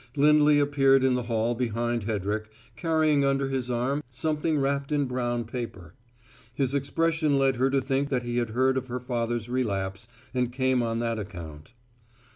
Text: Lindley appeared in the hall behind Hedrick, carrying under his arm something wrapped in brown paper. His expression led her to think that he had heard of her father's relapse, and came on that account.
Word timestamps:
Lindley 0.15 0.57
appeared 0.57 1.03
in 1.03 1.13
the 1.13 1.21
hall 1.29 1.53
behind 1.53 2.05
Hedrick, 2.05 2.49
carrying 2.75 3.23
under 3.23 3.49
his 3.49 3.69
arm 3.69 4.03
something 4.09 4.57
wrapped 4.57 4.91
in 4.91 5.05
brown 5.05 5.43
paper. 5.45 5.93
His 6.55 6.73
expression 6.73 7.37
led 7.37 7.57
her 7.57 7.69
to 7.69 7.79
think 7.81 8.09
that 8.09 8.23
he 8.23 8.37
had 8.37 8.49
heard 8.49 8.77
of 8.77 8.87
her 8.87 8.99
father's 8.99 9.47
relapse, 9.47 10.07
and 10.33 10.51
came 10.51 10.81
on 10.81 10.97
that 11.01 11.19
account. 11.19 11.73